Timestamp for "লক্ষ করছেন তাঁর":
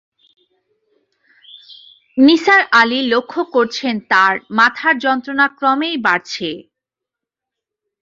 3.13-4.33